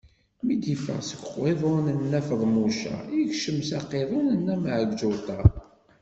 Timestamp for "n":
1.95-1.97, 4.45-4.47